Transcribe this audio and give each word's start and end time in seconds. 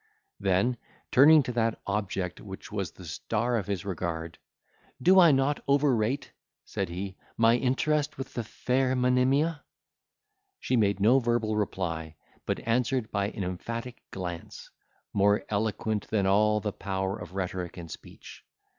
Then 0.39 0.77
turning 1.11 1.43
to 1.43 1.51
that 1.51 1.79
object 1.85 2.41
which 2.41 2.71
was 2.71 2.89
the 2.93 3.05
star 3.05 3.55
of 3.55 3.67
his 3.67 3.85
regard, 3.85 4.39
"Do 4.99 5.19
I 5.19 5.31
not 5.31 5.63
overrate," 5.69 6.31
said 6.65 6.89
he, 6.89 7.17
"my 7.37 7.55
interest 7.55 8.17
with 8.17 8.33
the 8.33 8.43
fair 8.43 8.95
Monimia?" 8.95 9.63
She 10.59 10.75
made 10.75 10.99
no 10.99 11.19
verbal 11.19 11.55
reply; 11.55 12.15
but 12.47 12.67
answered 12.67 13.11
by 13.11 13.27
an 13.29 13.43
emphatic 13.43 14.01
glance, 14.09 14.71
more 15.13 15.45
eloquent 15.49 16.07
than 16.07 16.25
all 16.25 16.59
the 16.59 16.73
power 16.73 17.15
of 17.19 17.35
rhetoric 17.35 17.77
and 17.77 17.91
speech. 17.91 18.43